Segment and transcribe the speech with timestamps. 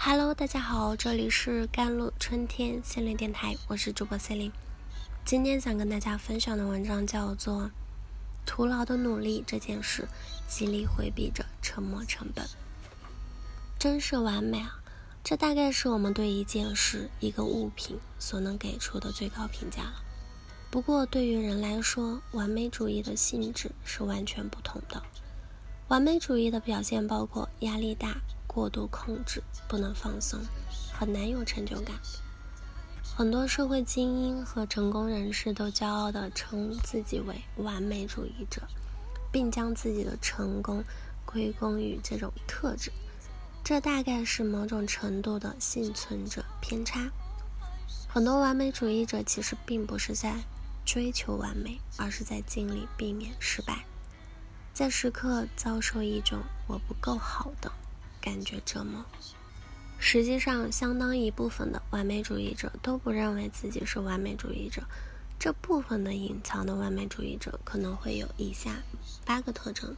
[0.00, 4.52] Hello，大家好，这里是甘露春天心灵电台，我是主播 c e l i n e
[5.24, 7.64] 今天想跟大家分享的文章叫做
[8.46, 10.06] 《徒劳的努力这件事，
[10.46, 12.46] 极力回避着沉没成本》。
[13.76, 14.78] 真是完美啊！
[15.24, 20.04] 这大概是我们对一件事、一个物品所能给出的最高评价了。
[20.70, 25.02] 不过，对于人来说，完美主义的性质是完全不同的。
[25.88, 28.18] 完美主义的表现包括压力大。
[28.48, 30.40] 过度控制，不能放松，
[30.92, 31.94] 很难有成就感。
[33.16, 38.62] 很多社会精英和成功人士都骄傲地称自己为完美主义者，
[39.30, 40.82] 并将自己的成功
[41.24, 42.90] 归功于这种特质。
[43.64, 47.10] 这大概是某种程度的幸存者偏差。
[48.08, 50.34] 很多完美主义者其实并不是在
[50.86, 53.84] 追求完美，而是在尽力避免失败，
[54.72, 57.70] 在时刻遭受一种“我不够好”的。
[58.20, 59.04] 感觉折磨。
[59.98, 64.84] 实际上，相当一部分的完美主义者都不认为自己是完美主义者。
[65.40, 68.82] 这部分的隐藏的完美主义者可能会有以下
[69.24, 69.96] 八个特征：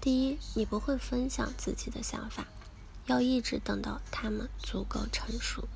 [0.00, 2.46] 第一，你不会分享自己的想法，
[3.06, 5.66] 要一直等到他们足够成熟。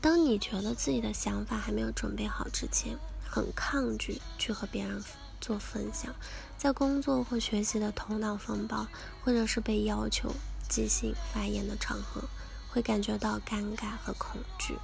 [0.00, 2.96] 当你觉得自己的想法还没有准备好之前，
[3.28, 5.02] 很抗拒去和别人
[5.40, 6.14] 做分享。
[6.56, 8.86] 在工作或学习的头脑风暴，
[9.24, 10.34] 或者是被要求。
[10.68, 12.24] 即兴发言的场合，
[12.68, 14.74] 会感觉到尴尬和恐惧。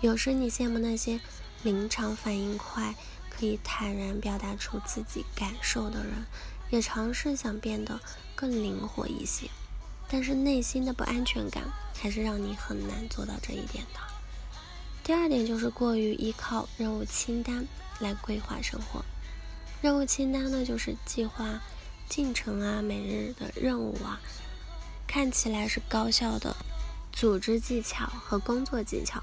[0.00, 1.20] 有时你羡慕那些
[1.62, 2.94] 临场反应快、
[3.28, 6.26] 可以坦然表达出自己感受的人，
[6.70, 8.00] 也尝试想变得
[8.34, 9.48] 更灵活一些。
[10.08, 11.64] 但是内心的不安全感
[11.94, 14.00] 还是让你很难做到这一点的。
[15.04, 17.66] 第二点就是过于依靠任务清单
[18.00, 19.04] 来规划生活。
[19.82, 21.60] 任务清单呢，就是计划
[22.08, 24.20] 进程啊，每日的任务啊。
[25.10, 26.54] 看起来是高效的
[27.12, 29.20] 组织技巧和工作技巧，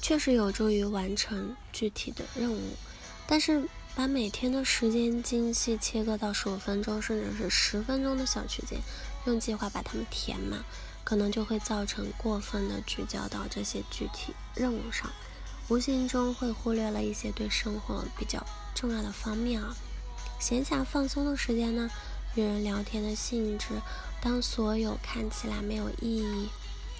[0.00, 2.58] 确实有助于完成具体的任务。
[3.26, 8.80] 但是，把每天的时间精细切割到十五分钟甚至是十分钟的小区间，
[9.26, 10.64] 用计划把它们填满，
[11.04, 15.12] 可能就会造成过分的聚焦到这些具体任务上，
[15.68, 18.42] 无形中会忽略了一些对生活比较
[18.74, 19.76] 重要的方面啊。
[20.40, 21.90] 闲暇放松的时间呢？
[22.36, 23.80] 与人聊天的性质，
[24.20, 26.50] 当所有看起来没有意义、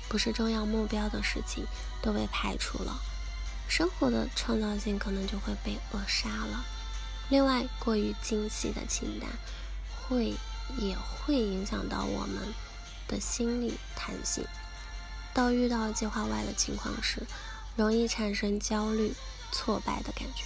[0.08, 1.66] 不是重要目标的事情
[2.00, 2.98] 都被排除了，
[3.68, 6.64] 生活的创造性可能就会被扼杀了。
[7.28, 9.28] 另外，过于精细的清单
[10.00, 10.32] 会
[10.78, 12.54] 也会影响到我们
[13.06, 14.42] 的心理弹性，
[15.34, 17.26] 到遇到计划外的情况时，
[17.76, 19.12] 容易产生焦虑、
[19.52, 20.44] 挫败的感觉。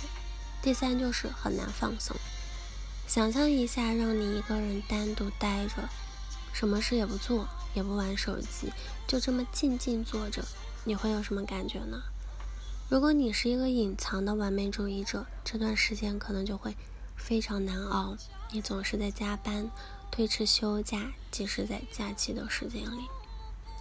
[0.61, 2.17] 第三，就是很难放松。
[3.11, 5.89] 想象一下，让你一个人单独待着，
[6.53, 7.45] 什么事也不做，
[7.75, 8.73] 也不玩手机，
[9.09, 10.45] 就这么静静坐着，
[10.85, 12.01] 你会有什么感觉呢？
[12.89, 16.77] 如果你是一个隐藏的完美主义者，这段时间可能就会
[17.17, 18.17] 非常难熬。
[18.53, 19.69] 你总是在加班，
[20.13, 23.03] 推迟休假，即使在假期的时间里，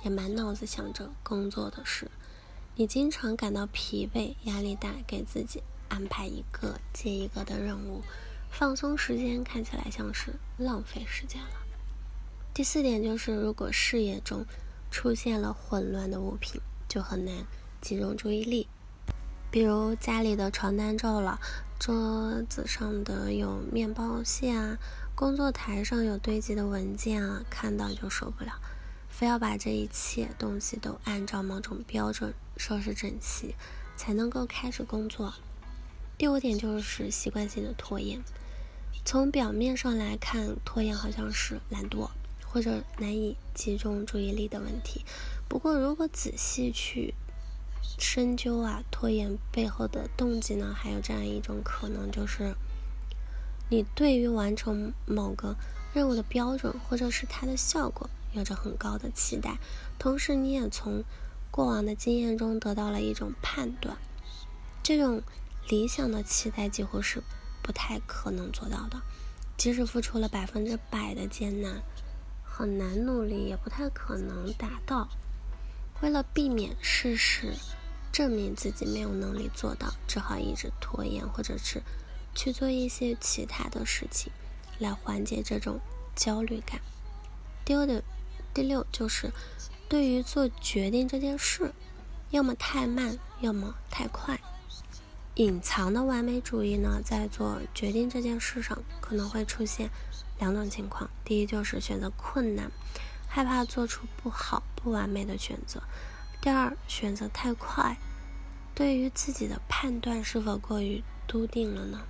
[0.03, 2.09] 也满脑子想着工作的事。
[2.77, 8.01] 你经常感到疲惫、压力大，给自己安排一个接一个的任务。
[8.49, 11.49] 放松时间看起来像是浪费时间了。
[12.53, 14.45] 第四点就是，如果视野中
[14.91, 17.45] 出现了混乱的物品，就很难
[17.79, 18.67] 集中注意力。
[19.49, 21.39] 比如家里的床单皱了，
[21.79, 24.77] 桌子上的有面包屑啊，
[25.15, 28.59] 工作台上有堆积的文件啊，看到就受不了，
[29.09, 33.55] 非要把这一切东西都按照某种标准收拾整齐，
[33.95, 35.33] 才能够开始工作。
[36.17, 38.21] 第五点就是习惯性的拖延。
[39.05, 42.09] 从表面上来看，拖延好像是懒惰
[42.45, 45.03] 或者难以集中注意力的问题。
[45.47, 47.15] 不过，如果仔细去
[47.97, 52.53] 深究啊，拖延背后的动机呢，还有这样一种可能，就是
[53.69, 55.55] 你对于完成某个
[55.91, 59.57] 任务的标准或者是它的效果有着很高的期待，
[59.97, 61.03] 同时你也从
[61.49, 63.97] 过往的经验中得到了一种判断。
[64.83, 65.23] 这种
[65.67, 67.23] 理想的期待几乎是。
[67.69, 68.99] 不太可能做到的，
[69.55, 71.83] 即使付出了百分之百的艰难，
[72.43, 75.07] 很难努力，也不太可能达到。
[76.01, 77.53] 为了避免事实
[78.11, 81.83] 证明自己没有能力做到，只好一直拖延，或者是
[82.33, 84.31] 去做一些其他的事情
[84.79, 85.79] 来缓解这种
[86.15, 86.81] 焦虑感。
[87.63, 88.03] 第二的
[88.51, 89.31] 第六就是
[89.87, 91.71] 对于做决定这件事，
[92.31, 94.41] 要么太慢，要么太快。
[95.39, 99.89] 隐藏的完美主义呢，在做决定这件事上可能会出现
[100.37, 102.69] 两种情况：第一，就是选择困难，
[103.25, 105.79] 害怕做出不好、不完美的选择；
[106.41, 107.95] 第二，选择太快，
[108.75, 112.01] 对于自己的判断是否过于笃定了呢？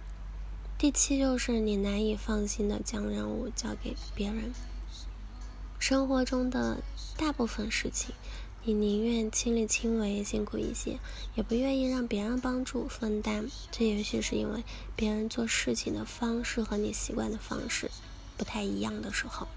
[0.80, 4.52] 第七，就是你难以放心的将任务交给别人。
[5.78, 6.82] 生活中的
[7.16, 8.16] 大部分事情，
[8.64, 11.00] 你宁愿亲力亲为、辛苦一些，
[11.36, 13.48] 也不愿意让别人帮助分担。
[13.72, 14.64] 这也许是因为
[14.96, 17.90] 别人做事情的方式和你习惯的方式
[18.38, 19.48] 不太一样的时候，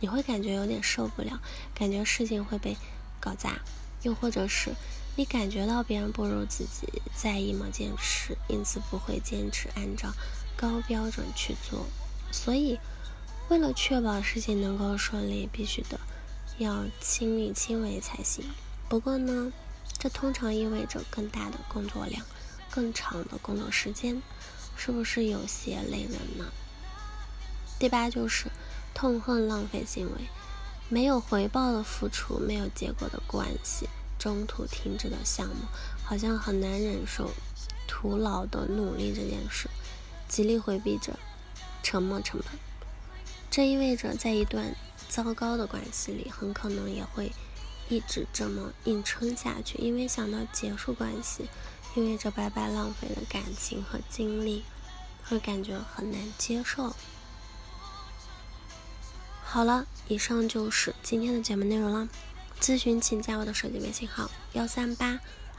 [0.00, 1.40] 你会感觉有点受不了，
[1.74, 2.76] 感觉事情会被
[3.20, 3.60] 搞砸，
[4.02, 4.74] 又或者是
[5.16, 10.12] 你感觉到别人不如自己在意某件事，因此不会坚持按照
[10.56, 11.86] 高标准去做。
[12.32, 12.78] 所以。
[13.48, 15.98] 为了确保事情能够顺利，必须的
[16.58, 18.44] 要亲力亲为才行。
[18.88, 19.52] 不过呢，
[19.98, 22.24] 这通常意味着更大的工作量、
[22.70, 24.20] 更长的工作时间，
[24.76, 26.46] 是不是有些累人呢？
[27.78, 28.46] 第八就是
[28.92, 30.28] 痛恨浪费行为，
[30.88, 33.88] 没有回报的付出，没有结果的关系，
[34.18, 35.66] 中途停止的项目，
[36.02, 37.30] 好像很难忍受
[37.86, 39.68] 徒劳的努力这件事，
[40.26, 41.16] 极力回避着
[41.82, 42.67] 沉没成本。
[43.50, 44.74] 这意味着，在一段
[45.08, 47.32] 糟糕的关系里，很可能也会
[47.88, 49.78] 一直这么硬撑下去。
[49.78, 51.48] 因为想到结束关系
[51.96, 54.64] 意味着白白浪费了感情和精力，
[55.24, 56.94] 会感觉很难接受。
[59.42, 62.08] 好了，以上就是今天的节目内容了。
[62.60, 65.18] 咨询请加我的手机微信号：幺三八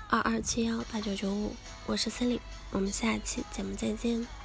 [0.10, 1.56] 二二七幺八九九五，
[1.88, 2.40] 我是森林，
[2.72, 4.39] 我们下期节目再见。